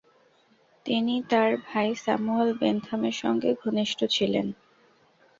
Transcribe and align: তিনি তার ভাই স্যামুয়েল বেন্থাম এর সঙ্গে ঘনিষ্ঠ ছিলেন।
তিনি 0.85 1.15
তার 1.29 1.51
ভাই 1.67 1.89
স্যামুয়েল 1.95 2.49
বেন্থাম 2.59 3.01
এর 3.03 3.15
সঙ্গে 3.21 3.49
ঘনিষ্ঠ 3.61 3.99
ছিলেন। 4.15 4.47